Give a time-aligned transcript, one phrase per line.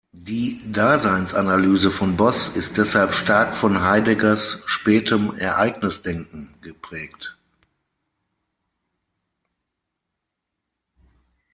[0.13, 7.37] Die Daseinsanalyse von Boss ist deshalb stark von Heideggers spätem Ereignis-Denken geprägt.